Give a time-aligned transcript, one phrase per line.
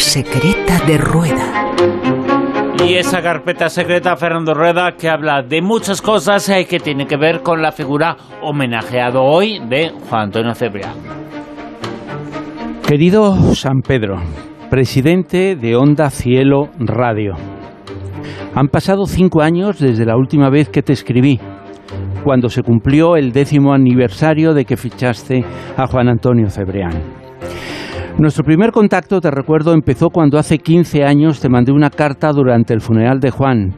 [0.00, 1.74] secreta de Rueda.
[2.84, 7.06] Y esa carpeta secreta, Fernando Rueda, que habla de muchas cosas y eh, que tiene
[7.06, 10.94] que ver con la figura homenajeado hoy de Juan Antonio Cebrián.
[12.86, 14.16] Querido San Pedro,
[14.70, 17.34] presidente de Onda Cielo Radio.
[18.54, 21.38] Han pasado cinco años desde la última vez que te escribí,
[22.24, 25.44] cuando se cumplió el décimo aniversario de que fichaste
[25.76, 27.19] a Juan Antonio Cebrián.
[28.20, 32.74] Nuestro primer contacto, te recuerdo, empezó cuando hace 15 años te mandé una carta durante
[32.74, 33.76] el funeral de Juan.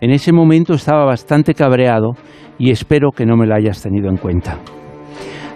[0.00, 2.12] En ese momento estaba bastante cabreado
[2.56, 4.58] y espero que no me la hayas tenido en cuenta.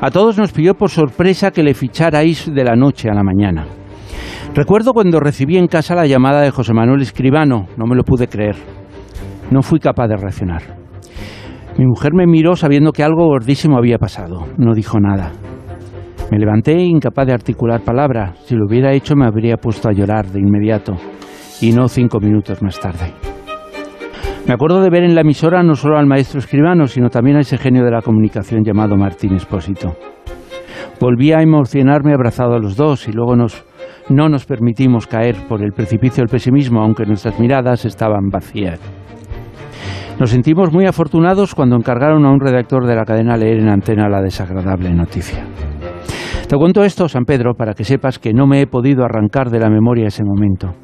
[0.01, 3.67] A todos nos pilló por sorpresa que le ficharais de la noche a la mañana.
[4.53, 8.27] Recuerdo cuando recibí en casa la llamada de José Manuel Escribano, no me lo pude
[8.27, 8.57] creer.
[9.53, 10.63] No fui capaz de reaccionar.
[11.79, 14.49] Mi mujer me miró sabiendo que algo gordísimo había pasado.
[14.59, 15.31] No dijo nada.
[16.31, 18.35] Me levanté incapaz de articular palabra.
[18.45, 20.95] Si lo hubiera hecho me habría puesto a llorar de inmediato
[21.61, 23.13] y no cinco minutos más tarde.
[24.47, 27.41] Me acuerdo de ver en la emisora no solo al maestro escribano, sino también a
[27.41, 29.97] ese genio de la comunicación llamado Martín Espósito.
[31.01, 33.65] Volví a emocionarme abrazado a los dos y luego nos
[34.11, 38.79] no nos permitimos caer por el precipicio del pesimismo, aunque nuestras miradas estaban vacías.
[40.21, 44.09] Nos sentimos muy afortunados cuando encargaron a un redactor de la cadena leer en antena
[44.09, 45.45] la desagradable noticia.
[46.49, 49.59] Te cuento esto, San Pedro, para que sepas que no me he podido arrancar de
[49.59, 50.75] la memoria ese momento.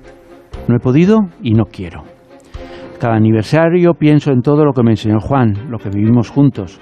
[0.66, 2.02] No he podido y no quiero.
[2.98, 6.80] Cada aniversario pienso en todo lo que me enseñó Juan, lo que vivimos juntos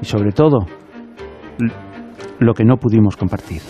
[0.00, 0.66] y sobre todo
[2.38, 3.60] lo que no pudimos compartir.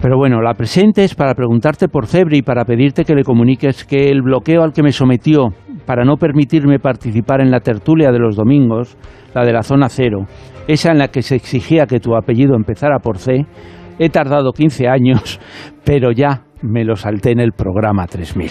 [0.00, 3.84] Pero bueno, la presente es para preguntarte por Cebri y para pedirte que le comuniques
[3.84, 5.50] que el bloqueo al que me sometió
[5.86, 8.96] para no permitirme participar en la tertulia de los domingos,
[9.34, 10.26] la de la zona cero,
[10.68, 13.46] esa en la que se exigía que tu apellido empezara por C,
[13.98, 15.40] he tardado 15 años,
[15.84, 18.50] pero ya me lo salté en el programa 3000.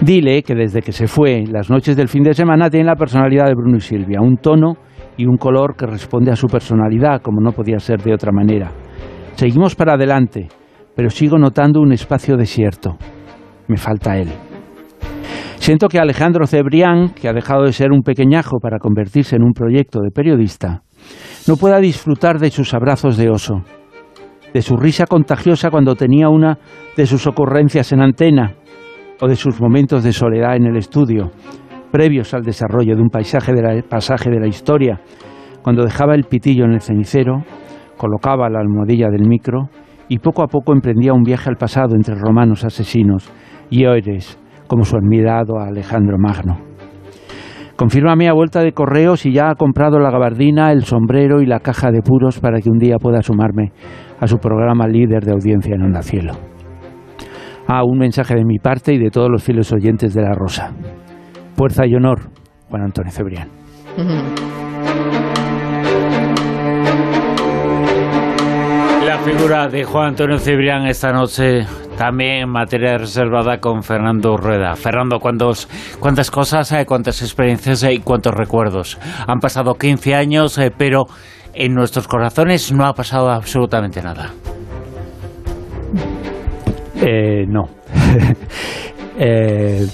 [0.00, 3.46] Dile que desde que se fue, las noches del fin de semana tienen la personalidad
[3.46, 4.74] de Bruno y Silvia, un tono
[5.16, 8.70] y un color que responde a su personalidad, como no podía ser de otra manera.
[9.34, 10.48] Seguimos para adelante,
[10.94, 12.96] pero sigo notando un espacio desierto.
[13.66, 14.28] Me falta él.
[15.68, 19.52] Siento que Alejandro Cebrián, que ha dejado de ser un pequeñajo para convertirse en un
[19.52, 20.80] proyecto de periodista,
[21.46, 23.64] no pueda disfrutar de sus abrazos de oso,
[24.54, 26.56] de su risa contagiosa cuando tenía una
[26.96, 28.54] de sus ocurrencias en antena,
[29.20, 31.32] o de sus momentos de soledad en el estudio,
[31.92, 35.02] previos al desarrollo de un paisaje de pasaje de la historia,
[35.60, 37.44] cuando dejaba el pitillo en el cenicero
[37.98, 39.68] colocaba la almohadilla del micro
[40.08, 43.30] y poco a poco emprendía un viaje al pasado entre romanos asesinos
[43.68, 46.58] y héroes como su admirado Alejandro Magno.
[47.74, 51.60] Confírmame a vuelta de correo si ya ha comprado la gabardina, el sombrero y la
[51.60, 53.72] caja de puros para que un día pueda sumarme
[54.20, 56.34] a su programa líder de audiencia en Onda Cielo.
[57.66, 60.72] Ah, un mensaje de mi parte y de todos los fieles oyentes de La Rosa.
[61.56, 62.30] Fuerza y honor,
[62.68, 63.48] Juan Antonio Cebrián.
[69.24, 71.66] figura de Juan Antonio Cibrián esta noche
[71.98, 74.76] también materia reservada con Fernando Rueda.
[74.76, 78.98] Fernando, ¿cuántos, ¿cuántas cosas, hay, cuántas experiencias y cuántos recuerdos?
[79.26, 81.06] Han pasado 15 años, eh, pero
[81.52, 84.30] en nuestros corazones no ha pasado absolutamente nada.
[87.04, 87.64] Eh, no.
[89.18, 89.84] eh,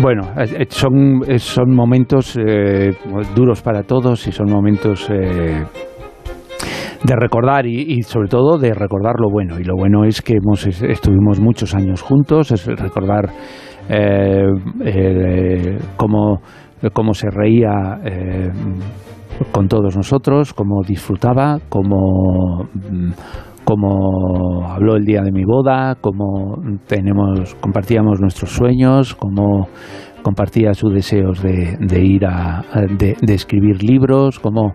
[0.00, 0.22] bueno,
[0.70, 2.92] son, son momentos eh,
[3.34, 5.62] duros para todos y son momentos eh,
[7.04, 9.58] de recordar y, sobre todo de recordar lo bueno.
[9.58, 13.30] Y lo bueno es que hemos, estuvimos muchos años juntos, es recordar
[13.88, 14.46] eh,
[14.84, 16.40] eh, cómo,
[16.92, 18.50] cómo, se reía eh,
[19.50, 22.68] con todos nosotros, cómo disfrutaba, cómo,
[23.64, 26.56] cómo habló el día de mi boda, cómo
[26.86, 29.68] tenemos, compartíamos nuestros sueños, cómo
[30.22, 32.62] compartía sus deseos de, de ir a,
[32.98, 34.74] de, de escribir libros, cómo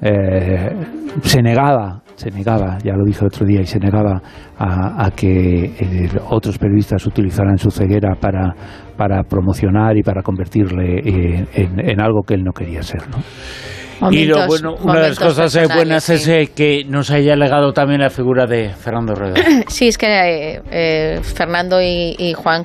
[0.00, 0.70] eh,
[1.22, 4.20] se negaba, se negaba, ya lo dije otro día, y se negaba
[4.58, 8.54] a, que eh, otros periodistas utilizaran su ceguera para,
[8.96, 13.08] para promocionar y para convertirle eh, en, en, algo que él no quería ser.
[13.08, 13.18] ¿no?
[14.10, 18.00] Y lo bueno, una de las cosas buenas es eh, que nos haya legado también
[18.00, 19.34] la figura de Fernando Rueda.
[19.68, 22.64] Sí, es que eh, eh, Fernando y, Juan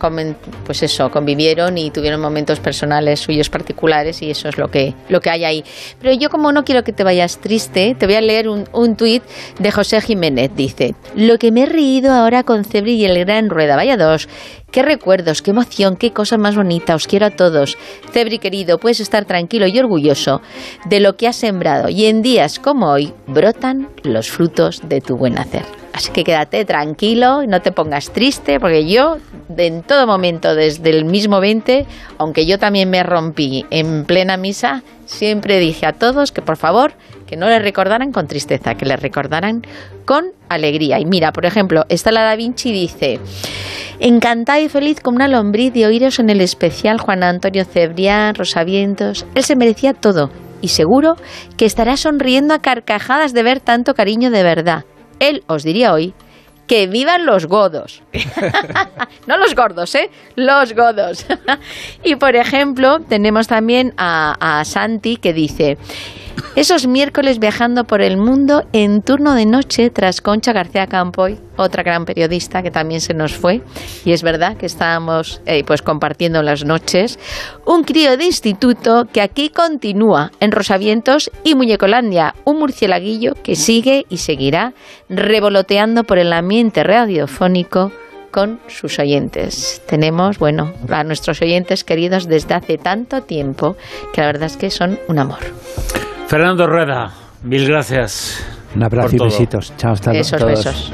[0.65, 5.19] pues eso, convivieron y tuvieron momentos personales suyos particulares y eso es lo que, lo
[5.19, 5.63] que hay ahí.
[6.01, 8.95] Pero yo como no quiero que te vayas triste, te voy a leer un, un
[8.95, 9.24] tuit
[9.59, 10.51] de José Jiménez.
[10.56, 14.27] Dice, lo que me he reído ahora con Cebri y el gran Rueda, vaya dos,
[14.74, 16.96] Qué recuerdos, qué emoción, qué cosa más bonita.
[16.96, 17.78] Os quiero a todos.
[18.12, 20.42] Cebri querido, puedes estar tranquilo y orgulloso
[20.86, 25.16] de lo que has sembrado y en días como hoy brotan los frutos de tu
[25.16, 25.62] buen hacer.
[25.94, 29.18] Así que quédate tranquilo, no te pongas triste, porque yo
[29.56, 31.86] en todo momento, desde el mismo 20,
[32.18, 36.94] aunque yo también me rompí en plena misa, siempre dije a todos que por favor
[37.28, 39.62] que no le recordaran con tristeza, que le recordaran
[40.06, 41.00] con alegría.
[41.00, 43.19] Y mira, por ejemplo, esta la Da Vinci dice,
[44.04, 49.26] encantada y feliz como una lombriz de oíros en el especial Juan Antonio Cebrián, Rosavientos,
[49.34, 50.30] él se merecía todo
[50.60, 51.16] y seguro
[51.56, 54.84] que estará sonriendo a carcajadas de ver tanto cariño de verdad.
[55.20, 56.14] Él os diría hoy
[56.68, 58.04] que vivan los godos.
[59.28, 60.10] no los gordos, ¿eh?
[60.36, 61.26] Los godos.
[62.04, 65.78] y por ejemplo, tenemos también a, a Santi que dice,
[66.56, 71.83] esos miércoles viajando por el mundo en turno de noche tras Concha García Campoy, otra
[71.83, 73.62] gran periodista que también se nos fue.
[74.06, 77.18] Y es verdad que estábamos eh, pues compartiendo las noches.
[77.65, 84.06] Un crío de instituto que aquí continúa en Rosavientos y Muñecolandia, un murcielaguillo que sigue
[84.09, 84.74] y seguirá
[85.09, 87.91] revoloteando por el ambiente radiofónico
[88.33, 89.81] con sus oyentes.
[89.88, 93.77] Tenemos, bueno, a nuestros oyentes queridos desde hace tanto tiempo
[94.12, 95.39] que la verdad es que son un amor.
[96.28, 97.12] Fernando Rueda,
[97.44, 98.44] mil gracias.
[98.75, 99.74] Un abrazo y besitos.
[99.78, 100.92] Chao, hasta Esos besos.